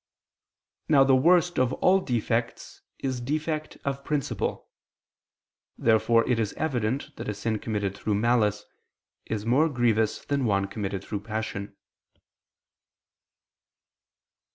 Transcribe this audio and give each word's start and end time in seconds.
Now 0.89 1.03
the 1.03 1.15
worst 1.15 1.59
of 1.59 1.73
all 1.73 1.99
defects 1.99 2.81
is 2.97 3.21
defect 3.21 3.77
of 3.85 4.03
principle. 4.03 4.67
Therefore 5.77 6.27
it 6.27 6.39
is 6.39 6.53
evident 6.53 7.15
that 7.17 7.29
a 7.29 7.35
sin 7.35 7.59
committed 7.59 7.95
through 7.95 8.15
malice 8.15 8.65
is 9.27 9.45
more 9.45 9.69
grievous 9.69 10.25
than 10.25 10.45
one 10.45 10.65
committed 10.65 11.03
through 11.03 11.19
passion. 11.19 11.77